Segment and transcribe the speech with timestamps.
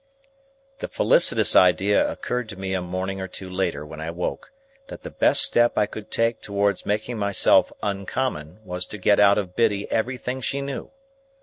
[0.79, 4.51] The felicitous idea occurred to me a morning or two later when I woke,
[4.87, 9.37] that the best step I could take towards making myself uncommon was to get out
[9.37, 10.89] of Biddy everything she knew.